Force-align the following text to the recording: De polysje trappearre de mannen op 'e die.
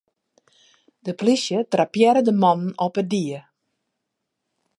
De 1.05 1.11
polysje 1.19 1.59
trappearre 1.73 2.21
de 2.27 2.35
mannen 2.43 2.73
op 2.87 2.93
'e 2.99 3.05
die. 3.13 3.39